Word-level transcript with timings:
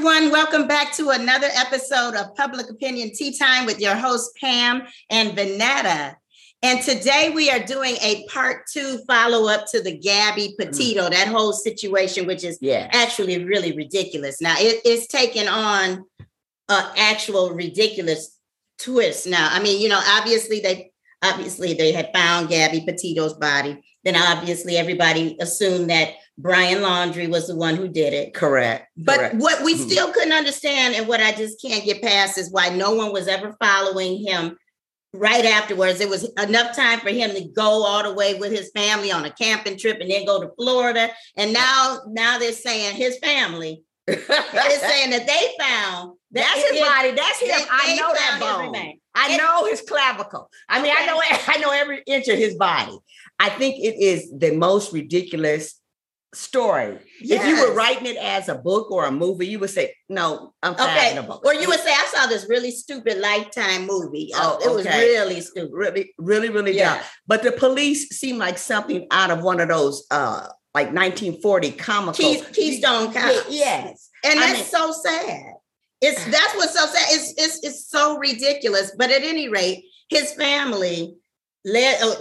everyone. 0.00 0.30
Welcome 0.30 0.66
back 0.66 0.94
to 0.94 1.10
another 1.10 1.48
episode 1.54 2.14
of 2.14 2.34
Public 2.34 2.70
Opinion 2.70 3.10
Tea 3.14 3.36
Time 3.36 3.66
with 3.66 3.82
your 3.82 3.94
host, 3.94 4.34
Pam 4.40 4.82
and 5.10 5.36
Vanetta. 5.36 6.14
And 6.62 6.80
today 6.80 7.30
we 7.34 7.50
are 7.50 7.58
doing 7.58 7.96
a 8.00 8.26
part 8.28 8.62
two 8.72 9.00
follow 9.06 9.46
up 9.50 9.66
to 9.72 9.82
the 9.82 9.94
Gabby 9.94 10.54
Petito, 10.58 11.02
mm. 11.02 11.10
that 11.10 11.28
whole 11.28 11.52
situation, 11.52 12.26
which 12.26 12.44
is 12.44 12.56
yeah. 12.62 12.88
actually 12.92 13.44
really 13.44 13.76
ridiculous. 13.76 14.40
Now, 14.40 14.54
it, 14.56 14.80
it's 14.86 15.06
taken 15.06 15.46
on 15.46 16.06
an 16.70 16.84
actual 16.96 17.50
ridiculous 17.50 18.38
twist 18.78 19.26
now. 19.26 19.50
I 19.52 19.60
mean, 19.60 19.82
you 19.82 19.90
know, 19.90 20.00
obviously 20.02 20.60
they 20.60 20.92
obviously 21.22 21.74
they 21.74 21.92
had 21.92 22.10
found 22.14 22.48
Gabby 22.48 22.80
Petito's 22.86 23.34
body. 23.34 23.82
Then 24.02 24.16
obviously 24.16 24.78
everybody 24.78 25.36
assumed 25.40 25.90
that 25.90 26.14
Brian 26.40 26.78
Laundrie 26.78 27.30
was 27.30 27.48
the 27.48 27.56
one 27.56 27.76
who 27.76 27.88
did 27.88 28.12
it. 28.12 28.34
Correct. 28.34 28.88
But 28.96 29.18
Correct. 29.18 29.34
what 29.36 29.64
we 29.64 29.74
mm-hmm. 29.74 29.88
still 29.88 30.12
couldn't 30.12 30.32
understand 30.32 30.94
and 30.94 31.06
what 31.06 31.20
I 31.20 31.32
just 31.32 31.60
can't 31.60 31.84
get 31.84 32.02
past 32.02 32.38
is 32.38 32.50
why 32.50 32.70
no 32.70 32.94
one 32.94 33.12
was 33.12 33.28
ever 33.28 33.56
following 33.60 34.24
him 34.24 34.56
right 35.12 35.44
afterwards. 35.44 36.00
It 36.00 36.08
was 36.08 36.30
enough 36.42 36.74
time 36.74 37.00
for 37.00 37.10
him 37.10 37.32
to 37.32 37.48
go 37.48 37.84
all 37.84 38.02
the 38.02 38.14
way 38.14 38.34
with 38.34 38.52
his 38.52 38.70
family 38.74 39.10
on 39.10 39.24
a 39.24 39.30
camping 39.30 39.76
trip 39.76 40.00
and 40.00 40.10
then 40.10 40.24
go 40.24 40.40
to 40.40 40.50
Florida. 40.56 41.10
And 41.36 41.52
now, 41.52 42.00
now 42.06 42.38
they're 42.38 42.52
saying 42.52 42.96
his 42.96 43.18
family 43.18 43.82
they're 44.06 44.80
saying 44.80 45.10
that 45.10 45.26
they 45.26 45.64
found 45.64 46.16
that 46.32 46.42
that's 46.42 46.70
his 46.70 46.80
body. 46.80 47.10
That's 47.12 47.40
him. 47.40 47.48
They, 47.48 47.64
I 47.70 47.96
know 47.96 48.12
that 48.12 48.38
bone. 48.40 48.94
I 49.14 49.36
know 49.36 49.66
his 49.66 49.82
clavicle. 49.82 50.50
I 50.68 50.82
mean, 50.82 50.90
okay. 50.92 51.02
I 51.02 51.06
know 51.06 51.20
I 51.48 51.58
know 51.58 51.70
every 51.70 52.02
inch 52.06 52.28
of 52.28 52.38
his 52.38 52.56
body. 52.56 52.98
I 53.38 53.50
think 53.50 53.76
it 53.76 54.02
is 54.02 54.32
the 54.36 54.56
most 54.56 54.92
ridiculous 54.92 55.79
story. 56.34 56.98
Yes. 57.20 57.42
If 57.42 57.48
you 57.48 57.68
were 57.68 57.74
writing 57.74 58.06
it 58.06 58.16
as 58.16 58.48
a 58.48 58.54
book 58.54 58.90
or 58.90 59.06
a 59.06 59.10
movie, 59.10 59.46
you 59.46 59.58
would 59.58 59.70
say, 59.70 59.94
"No, 60.08 60.54
I'm 60.62 60.74
okay." 60.74 61.18
Or 61.44 61.54
you 61.54 61.68
would 61.68 61.80
say, 61.80 61.92
"I 61.92 62.06
saw 62.12 62.26
this 62.26 62.46
really 62.48 62.70
stupid 62.70 63.18
Lifetime 63.18 63.86
movie. 63.86 64.30
Oh, 64.34 64.58
it 64.62 64.72
was 64.72 64.86
really 64.86 65.40
stupid, 65.40 65.70
really, 65.72 66.14
really, 66.18 66.48
really 66.48 66.76
yeah. 66.76 66.96
dumb." 66.96 67.04
But 67.26 67.42
the 67.42 67.52
police 67.52 68.08
seem 68.10 68.38
like 68.38 68.58
something 68.58 69.06
out 69.10 69.30
of 69.30 69.42
one 69.42 69.60
of 69.60 69.68
those, 69.68 70.06
uh, 70.10 70.48
like 70.74 70.92
1940 70.92 71.72
comical 71.72 72.14
Key, 72.14 72.42
Keystone 72.52 73.12
Cops. 73.12 73.46
Yes, 73.48 74.10
and 74.24 74.38
I 74.38 74.52
that's 74.52 74.72
mean, 74.72 74.80
so 74.80 74.92
sad. 74.92 75.54
It's 76.00 76.24
that's 76.24 76.54
what's 76.54 76.78
so 76.78 76.86
sad. 76.86 77.06
It's 77.10 77.34
it's 77.36 77.64
it's 77.64 77.90
so 77.90 78.18
ridiculous. 78.18 78.92
But 78.96 79.10
at 79.10 79.22
any 79.22 79.48
rate, 79.48 79.84
his 80.08 80.32
family 80.32 81.16
let 81.64 82.02
uh, 82.02 82.14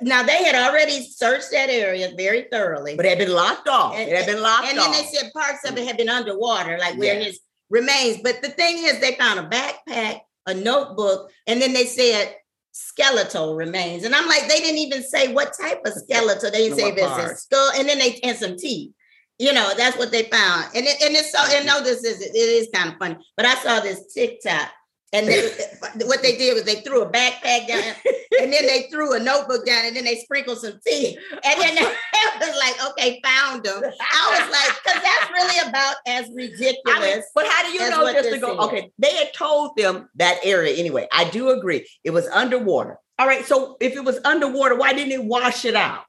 now 0.00 0.22
they 0.22 0.42
had 0.44 0.54
already 0.54 1.04
searched 1.04 1.50
that 1.52 1.68
area 1.70 2.12
very 2.16 2.46
thoroughly, 2.50 2.96
but 2.96 3.06
it 3.06 3.10
had 3.10 3.18
been 3.18 3.34
locked 3.34 3.68
off. 3.68 3.94
And, 3.94 4.08
it 4.08 4.16
had 4.16 4.26
been 4.26 4.42
locked 4.42 4.66
and 4.66 4.78
off. 4.78 4.86
And 4.86 4.94
then 4.94 5.02
they 5.02 5.08
said 5.08 5.32
parts 5.32 5.68
of 5.68 5.76
it 5.76 5.86
had 5.86 5.96
been 5.96 6.08
underwater, 6.08 6.76
like 6.78 6.98
where 6.98 7.18
yeah. 7.18 7.26
his 7.26 7.40
remains. 7.68 8.18
But 8.22 8.42
the 8.42 8.48
thing 8.48 8.78
is, 8.78 9.00
they 9.00 9.14
found 9.14 9.38
a 9.38 9.48
backpack, 9.48 10.20
a 10.46 10.54
notebook, 10.54 11.30
and 11.46 11.62
then 11.62 11.72
they 11.72 11.86
said 11.86 12.34
skeletal 12.72 13.54
remains. 13.54 14.04
And 14.04 14.14
I'm 14.14 14.26
like, 14.26 14.48
they 14.48 14.58
didn't 14.58 14.78
even 14.78 15.02
say 15.02 15.32
what 15.32 15.54
type 15.60 15.82
of 15.84 15.92
skeletal. 15.92 16.50
They 16.50 16.68
didn't 16.68 16.78
say 16.78 16.90
this 16.90 17.30
is 17.30 17.42
skull, 17.42 17.70
and 17.76 17.88
then 17.88 17.98
they 17.98 18.18
and 18.22 18.36
some 18.36 18.56
teeth. 18.56 18.92
You 19.38 19.54
know, 19.54 19.72
that's 19.74 19.96
what 19.96 20.10
they 20.10 20.24
found. 20.24 20.66
And 20.74 20.84
it, 20.84 21.00
and 21.00 21.14
it's 21.14 21.32
so 21.32 21.38
and 21.56 21.64
no, 21.64 21.82
this 21.82 22.04
is 22.04 22.20
it 22.20 22.34
is 22.34 22.68
kind 22.74 22.90
of 22.90 22.98
funny. 22.98 23.16
But 23.36 23.46
I 23.46 23.54
saw 23.54 23.80
this 23.80 24.12
TikTok 24.12 24.68
and 25.12 25.26
what 26.06 26.22
they 26.22 26.36
did 26.36 26.54
was 26.54 26.64
they 26.64 26.82
threw 26.82 27.02
a 27.02 27.10
backpack 27.10 27.66
down, 27.66 27.82
and 28.40 28.52
then 28.52 28.66
they 28.66 28.88
threw 28.92 29.14
a 29.14 29.18
notebook 29.18 29.66
down, 29.66 29.86
and 29.86 29.96
then 29.96 30.04
they 30.04 30.16
sprinkled 30.16 30.58
some 30.58 30.78
tea. 30.86 31.18
And 31.32 31.60
then 31.60 31.76
it 31.78 32.40
was 32.40 32.56
like, 32.56 32.90
okay, 32.92 33.20
found 33.24 33.64
them. 33.64 33.82
I 33.82 34.40
was 34.40 34.50
like, 34.50 34.82
because 34.84 35.02
that's 35.02 35.30
really 35.32 35.68
about 35.68 35.96
as 36.06 36.30
ridiculous. 36.32 36.80
I 36.86 37.00
mean, 37.00 37.22
but 37.34 37.46
how 37.48 37.62
do 37.64 37.72
you 37.72 37.90
know 37.90 38.12
just 38.12 38.30
to 38.30 38.38
go? 38.38 38.58
Okay, 38.60 38.92
they 38.98 39.14
had 39.16 39.34
told 39.34 39.76
them 39.76 40.08
that 40.14 40.38
area 40.44 40.76
anyway. 40.76 41.08
I 41.12 41.28
do 41.28 41.50
agree. 41.50 41.88
It 42.04 42.10
was 42.10 42.26
underwater. 42.28 42.98
All 43.18 43.26
right. 43.26 43.44
So 43.44 43.76
if 43.80 43.96
it 43.96 44.04
was 44.04 44.18
underwater, 44.24 44.76
why 44.76 44.92
didn't 44.92 45.12
it 45.12 45.24
wash 45.24 45.64
it 45.64 45.74
out? 45.76 46.04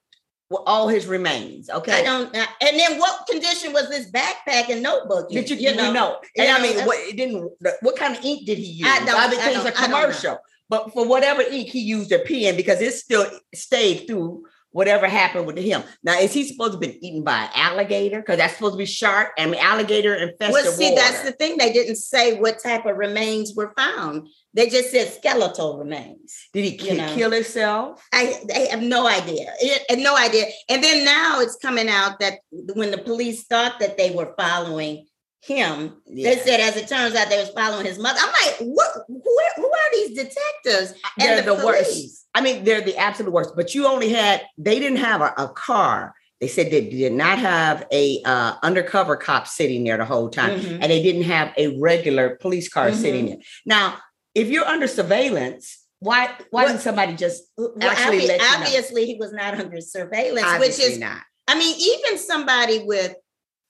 All 0.65 0.87
his 0.87 1.07
remains. 1.07 1.69
Okay. 1.69 1.99
I 1.99 2.03
don't. 2.03 2.35
And 2.35 2.79
then 2.79 2.99
what 2.99 3.27
condition 3.27 3.73
was 3.73 3.89
this 3.89 4.11
backpack 4.11 4.69
and 4.69 4.83
notebook? 4.83 5.29
Did 5.29 5.49
you, 5.49 5.55
you 5.55 5.75
know? 5.75 5.91
know? 5.91 6.17
And 6.37 6.47
you 6.47 6.53
I 6.53 6.61
mean, 6.61 6.85
what 6.85 6.97
it 6.99 7.17
didn't. 7.17 7.51
What 7.81 7.95
kind 7.95 8.15
of 8.15 8.23
ink 8.23 8.45
did 8.45 8.57
he 8.57 8.65
use? 8.65 8.87
I 8.87 9.05
don't. 9.05 9.19
I 9.19 9.29
think 9.29 9.41
it's 9.43 9.65
a 9.65 9.71
commercial. 9.71 10.39
But 10.69 10.93
for 10.93 11.05
whatever 11.05 11.41
ink 11.41 11.67
he 11.67 11.81
used 11.81 12.11
a 12.11 12.19
pen 12.19 12.55
because 12.55 12.79
it 12.81 12.93
still 12.93 13.25
stayed 13.53 14.07
through 14.07 14.45
whatever 14.71 15.07
happened 15.07 15.45
with 15.45 15.57
him. 15.57 15.83
Now, 16.03 16.17
is 16.19 16.33
he 16.33 16.43
supposed 16.45 16.71
to 16.71 16.75
have 16.75 16.81
been 16.81 17.03
eaten 17.03 17.23
by 17.23 17.43
an 17.43 17.49
alligator? 17.53 18.19
Because 18.19 18.37
that's 18.37 18.53
supposed 18.53 18.73
to 18.73 18.77
be 18.77 18.85
shark 18.85 19.31
and 19.37 19.55
alligator 19.55 20.15
infested 20.15 20.53
Well, 20.53 20.71
see, 20.71 20.91
water. 20.91 21.01
that's 21.01 21.23
the 21.23 21.31
thing. 21.33 21.57
They 21.57 21.73
didn't 21.73 21.97
say 21.97 22.39
what 22.39 22.61
type 22.61 22.85
of 22.85 22.97
remains 22.97 23.53
were 23.55 23.73
found. 23.77 24.27
They 24.53 24.67
just 24.67 24.91
said 24.91 25.11
skeletal 25.11 25.77
remains. 25.77 26.49
Did 26.53 26.65
he 26.65 26.89
you 26.89 26.97
know? 26.97 27.13
kill 27.13 27.31
himself? 27.31 28.05
I, 28.13 28.33
I 28.53 28.59
have 28.71 28.81
no 28.81 29.07
idea. 29.07 29.53
It, 29.59 29.99
no 29.99 30.17
idea. 30.17 30.45
And 30.69 30.83
then 30.83 31.05
now 31.05 31.39
it's 31.39 31.57
coming 31.57 31.87
out 31.87 32.19
that 32.19 32.39
when 32.51 32.91
the 32.91 32.97
police 32.97 33.45
thought 33.45 33.79
that 33.79 33.97
they 33.97 34.11
were 34.11 34.33
following 34.37 35.07
him, 35.41 36.01
yeah. 36.05 36.29
they 36.29 36.39
said, 36.41 36.59
as 36.59 36.77
it 36.77 36.87
turns 36.87 37.15
out, 37.15 37.29
they 37.29 37.39
was 37.39 37.49
following 37.49 37.85
his 37.85 37.97
mother. 37.99 38.19
I'm 38.21 38.27
like, 38.27 38.55
what? 38.59 38.91
Who, 39.07 39.21
who 39.55 39.65
are 39.65 39.91
these 39.93 40.17
detectives? 40.17 40.93
And 41.19 41.29
they're 41.29 41.41
the, 41.41 41.55
the 41.55 41.65
worst. 41.65 42.20
I 42.33 42.41
mean, 42.41 42.63
they're 42.63 42.81
the 42.81 42.97
absolute 42.97 43.31
worst. 43.31 43.55
But 43.55 43.75
you 43.75 43.87
only 43.87 44.09
had. 44.09 44.41
They 44.57 44.79
didn't 44.79 44.99
have 44.99 45.21
a, 45.21 45.33
a 45.37 45.49
car. 45.49 46.15
They 46.39 46.47
said 46.47 46.71
they 46.71 46.89
did 46.89 47.13
not 47.13 47.37
have 47.37 47.85
a 47.91 48.21
uh, 48.25 48.55
undercover 48.63 49.15
cop 49.15 49.47
sitting 49.47 49.83
there 49.83 49.97
the 49.97 50.05
whole 50.05 50.29
time, 50.29 50.59
mm-hmm. 50.59 50.81
and 50.81 50.91
they 50.91 51.03
didn't 51.03 51.23
have 51.23 51.53
a 51.55 51.79
regular 51.79 52.37
police 52.37 52.67
car 52.67 52.87
mm-hmm. 52.87 52.99
sitting 52.99 53.25
there. 53.27 53.37
Now, 53.65 53.97
if 54.33 54.49
you're 54.49 54.65
under 54.65 54.87
surveillance, 54.87 55.85
why 55.99 56.35
why 56.49 56.63
well, 56.63 56.67
didn't 56.69 56.81
somebody 56.81 57.15
just 57.15 57.43
actually 57.79 58.19
well, 58.19 58.27
let 58.27 58.41
obviously 58.41 59.01
you 59.01 59.07
know? 59.07 59.13
he 59.13 59.19
was 59.19 59.33
not 59.33 59.59
under 59.59 59.79
surveillance, 59.81 60.47
obviously 60.47 60.85
which 60.85 60.93
is 60.93 60.99
not. 60.99 61.21
I 61.47 61.57
mean, 61.57 61.75
even 61.79 62.17
somebody 62.17 62.83
with 62.83 63.15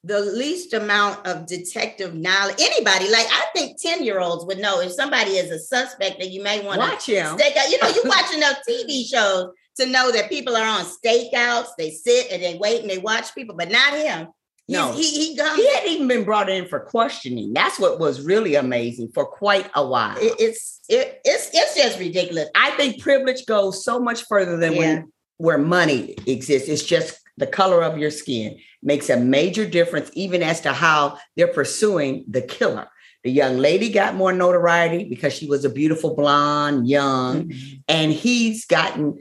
the 0.04 0.20
least 0.20 0.74
amount 0.74 1.26
of 1.28 1.46
detective 1.46 2.16
knowledge, 2.16 2.56
anybody, 2.60 3.10
like 3.12 3.28
I 3.30 3.46
think 3.56 3.80
10 3.80 4.04
year 4.04 4.20
olds 4.20 4.46
would 4.46 4.58
know 4.58 4.82
if 4.82 4.92
somebody 4.92 5.32
is 5.32 5.52
a 5.52 5.60
suspect 5.60 6.20
that 6.20 6.32
you 6.32 6.42
may 6.42 6.66
want 6.66 6.82
to 6.82 6.88
watch 6.88 7.06
him. 7.06 7.38
Stake 7.38 7.56
out. 7.56 7.70
You 7.70 7.80
know, 7.82 7.90
you 7.90 8.02
watch 8.06 8.34
enough 8.36 8.58
TV 8.68 9.06
shows 9.06 9.52
to 9.78 9.86
know 9.86 10.12
that 10.12 10.30
people 10.30 10.58
are 10.58 10.66
on 10.66 10.86
stakeouts, 10.86 11.70
they 11.78 11.92
sit 11.92 12.32
and 12.32 12.42
they 12.42 12.56
wait 12.56 12.82
and 12.82 12.90
they 12.90 12.98
watch 12.98 13.34
people, 13.36 13.56
but 13.56 13.70
not 13.70 13.94
him. 13.94 14.28
No, 14.68 14.94
he 14.94 15.04
he 15.04 15.36
comes. 15.36 15.58
He 15.58 15.74
hadn't 15.74 15.90
even 15.92 16.08
been 16.08 16.24
brought 16.24 16.50
in 16.50 16.66
for 16.66 16.80
questioning. 16.80 17.52
That's 17.52 17.78
what 17.78 18.00
was 18.00 18.22
really 18.22 18.56
amazing 18.56 19.10
for 19.14 19.26
quite 19.26 19.70
a 19.76 19.86
while. 19.86 20.16
It, 20.18 20.34
it's 20.40 20.80
it, 20.88 21.20
it's 21.26 21.50
it's 21.54 21.76
just 21.76 22.00
ridiculous. 22.00 22.50
I 22.56 22.72
think 22.72 23.02
privilege 23.02 23.46
goes 23.46 23.84
so 23.84 24.00
much 24.00 24.24
further 24.28 24.58
than 24.58 24.74
yeah. 24.74 24.80
when 24.80 25.12
where 25.38 25.58
money 25.58 26.16
exists. 26.26 26.70
It's 26.70 26.84
just 26.84 27.20
the 27.38 27.48
color 27.48 27.82
of 27.82 27.98
your 27.98 28.12
skin 28.12 28.60
makes 28.84 29.10
a 29.10 29.18
major 29.18 29.66
difference, 29.66 30.10
even 30.14 30.44
as 30.44 30.62
to 30.62 30.74
how 30.74 31.18
they're 31.36 31.48
pursuing 31.48 32.26
the 32.28 32.42
killer. 32.42 32.88
The 33.24 33.32
young 33.32 33.58
lady 33.58 33.92
got 33.92 34.16
more 34.16 34.34
notoriety 34.34 35.04
because 35.04 35.34
she 35.34 35.48
was 35.48 35.64
a 35.64 35.70
beautiful 35.70 36.16
blonde, 36.16 36.88
young, 36.88 37.50
mm-hmm. 37.50 37.80
and 37.88 38.12
he's 38.12 38.66
gotten 38.66 39.20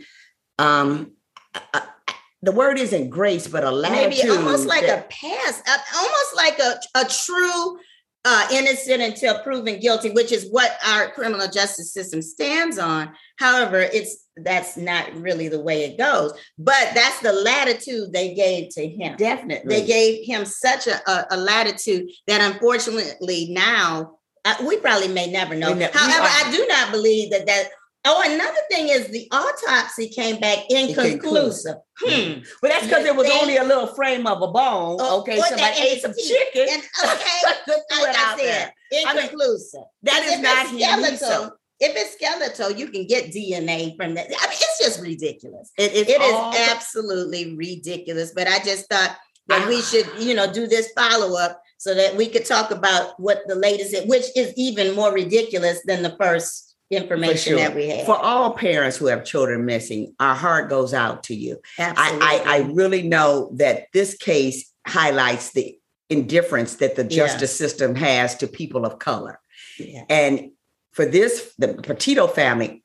um, 0.58 1.12
a, 1.74 1.82
the 2.42 2.52
word 2.52 2.78
isn't 2.78 3.10
grace, 3.10 3.46
but 3.46 3.64
a 3.64 3.70
latitude. 3.70 4.24
Maybe 4.24 4.36
almost 4.36 4.66
like 4.66 4.86
that, 4.86 5.04
a 5.04 5.08
pass, 5.08 5.62
almost 5.94 6.36
like 6.36 6.58
a, 6.58 6.80
a 6.94 7.04
true 7.04 7.78
uh, 8.24 8.46
innocent 8.52 9.02
until 9.02 9.38
proven 9.42 9.80
guilty, 9.80 10.10
which 10.10 10.32
is 10.32 10.50
what 10.50 10.76
our 10.86 11.10
criminal 11.10 11.48
justice 11.48 11.92
system 11.92 12.20
stands 12.20 12.78
on. 12.78 13.12
However, 13.38 13.80
it's 13.80 14.26
that's 14.36 14.76
not 14.76 15.14
really 15.14 15.48
the 15.48 15.60
way 15.60 15.84
it 15.84 15.98
goes. 15.98 16.32
But 16.58 16.90
that's 16.94 17.20
the 17.20 17.32
latitude 17.32 18.12
they 18.12 18.34
gave 18.34 18.70
to 18.74 18.86
him. 18.86 19.16
Definitely, 19.16 19.74
they 19.74 19.86
gave 19.86 20.26
him 20.26 20.44
such 20.44 20.86
a, 20.86 21.10
a, 21.10 21.26
a 21.32 21.36
latitude 21.36 22.10
that 22.26 22.40
unfortunately 22.40 23.48
now 23.50 24.18
uh, 24.44 24.54
we 24.66 24.76
probably 24.78 25.08
may 25.08 25.30
never 25.30 25.54
know. 25.54 25.68
However, 25.68 25.90
I 25.92 26.50
do 26.50 26.66
not 26.66 26.92
believe 26.92 27.30
that 27.30 27.46
that 27.46 27.70
Oh, 28.04 28.22
another 28.24 28.60
thing 28.70 28.88
is 28.88 29.08
the 29.08 29.28
autopsy 29.30 30.08
came 30.08 30.40
back 30.40 30.58
inconclusive. 30.70 31.76
Hmm. 31.98 32.40
Well, 32.62 32.72
that's 32.72 32.86
because 32.86 33.04
it 33.04 33.14
was 33.14 33.28
only 33.42 33.58
a 33.58 33.64
little 33.64 33.88
frame 33.88 34.26
of 34.26 34.40
a 34.40 34.48
bone. 34.48 34.96
Oh, 35.00 35.20
okay, 35.20 35.38
somebody 35.38 35.80
ate 35.80 36.00
some 36.00 36.14
chicken. 36.14 36.66
And, 36.70 36.82
okay, 37.04 37.40
I, 37.92 38.12
I 38.16 38.36
said 38.38 38.72
inconclusive. 38.90 39.80
I 40.08 40.20
mean, 40.20 40.42
that 40.42 40.66
is 40.66 40.80
not 40.80 41.18
skeletal. 41.18 41.56
If 41.78 41.96
it's 41.96 42.14
skeletal, 42.14 42.70
you 42.72 42.88
can 42.88 43.06
get 43.06 43.32
DNA 43.32 43.96
from 43.96 44.14
that. 44.14 44.26
I 44.26 44.46
mean, 44.46 44.58
it's 44.60 44.78
just 44.78 45.00
ridiculous. 45.00 45.70
It, 45.78 45.92
it 45.92 46.20
is 46.20 46.70
absolutely 46.70 47.54
ridiculous. 47.56 48.32
But 48.34 48.48
I 48.48 48.58
just 48.60 48.88
thought 48.88 49.16
that 49.48 49.68
we 49.68 49.82
should, 49.82 50.06
you 50.18 50.34
know, 50.34 50.50
do 50.50 50.66
this 50.66 50.90
follow 50.96 51.38
up 51.38 51.60
so 51.78 51.94
that 51.94 52.16
we 52.16 52.28
could 52.28 52.44
talk 52.44 52.70
about 52.70 53.18
what 53.18 53.40
the 53.46 53.54
latest, 53.54 53.94
is, 53.94 54.06
which 54.06 54.24
is 54.36 54.52
even 54.56 54.94
more 54.94 55.12
ridiculous 55.12 55.80
than 55.86 56.02
the 56.02 56.14
first 56.20 56.69
information 56.90 57.52
sure. 57.52 57.58
that 57.58 57.74
we 57.74 57.88
have. 57.88 58.06
For 58.06 58.16
all 58.16 58.52
parents 58.52 58.96
who 58.96 59.06
have 59.06 59.24
children 59.24 59.64
missing, 59.64 60.14
our 60.18 60.34
heart 60.34 60.68
goes 60.68 60.92
out 60.92 61.24
to 61.24 61.34
you. 61.34 61.60
Absolutely. 61.78 62.26
I, 62.26 62.42
I, 62.44 62.56
I 62.56 62.58
really 62.72 63.02
know 63.02 63.50
that 63.54 63.86
this 63.92 64.16
case 64.16 64.72
highlights 64.86 65.52
the 65.52 65.78
indifference 66.08 66.76
that 66.76 66.96
the 66.96 67.04
justice 67.04 67.60
yeah. 67.60 67.66
system 67.66 67.94
has 67.94 68.36
to 68.38 68.48
people 68.48 68.84
of 68.84 68.98
color. 68.98 69.40
Yeah. 69.78 70.04
And 70.08 70.50
for 70.92 71.06
this, 71.06 71.54
the 71.58 71.74
Petito 71.74 72.26
family, 72.26 72.82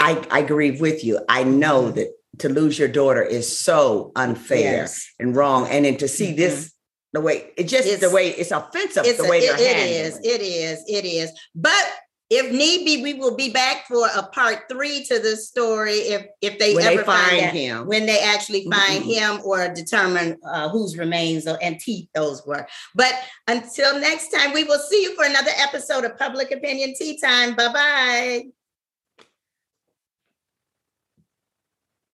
I, 0.00 0.26
I 0.30 0.40
agree 0.40 0.72
with 0.72 1.04
you. 1.04 1.20
I 1.28 1.44
know 1.44 1.84
mm-hmm. 1.84 1.96
that 1.96 2.08
to 2.38 2.48
lose 2.48 2.78
your 2.78 2.88
daughter 2.88 3.22
is 3.22 3.56
so 3.56 4.12
unfair 4.16 4.82
yes. 4.82 5.08
and 5.20 5.36
wrong. 5.36 5.68
And 5.68 5.84
then 5.84 5.96
to 5.98 6.08
see 6.08 6.28
mm-hmm. 6.28 6.36
this 6.36 6.74
the 7.12 7.20
way 7.20 7.50
it 7.56 7.64
just 7.64 7.88
it's, 7.88 8.00
the 8.00 8.10
way 8.10 8.28
it's 8.28 8.52
offensive 8.52 9.04
it's 9.04 9.20
the 9.20 9.28
way 9.28 9.44
a, 9.46 9.54
it, 9.54 9.60
it 9.60 9.90
is 9.90 10.20
it 10.22 10.40
is 10.40 10.84
it 10.86 11.04
is 11.04 11.32
but 11.56 11.92
if 12.30 12.52
need 12.52 12.84
be, 12.84 13.02
we 13.02 13.14
will 13.14 13.34
be 13.34 13.50
back 13.50 13.88
for 13.88 14.08
a 14.16 14.22
part 14.22 14.60
three 14.70 15.04
to 15.04 15.18
the 15.18 15.36
story 15.36 15.94
if 15.94 16.26
if 16.40 16.58
they 16.60 16.74
when 16.74 16.86
ever 16.86 16.98
they 16.98 17.02
find, 17.02 17.40
find 17.40 17.56
him 17.56 17.86
when 17.88 18.06
they 18.06 18.20
actually 18.20 18.64
find 18.70 19.02
mm-hmm. 19.02 19.10
him 19.10 19.40
or 19.44 19.68
determine 19.74 20.36
uh, 20.44 20.68
whose 20.68 20.96
remains 20.96 21.46
and 21.46 21.80
teeth 21.80 22.08
those 22.14 22.46
were. 22.46 22.66
But 22.94 23.14
until 23.48 23.98
next 23.98 24.28
time, 24.28 24.52
we 24.52 24.62
will 24.62 24.78
see 24.78 25.02
you 25.02 25.16
for 25.16 25.24
another 25.24 25.52
episode 25.56 26.04
of 26.04 26.16
Public 26.16 26.52
Opinion 26.52 26.94
Tea 26.96 27.18
Time. 27.18 27.56
Bye 27.56 27.72
bye. 27.72 28.59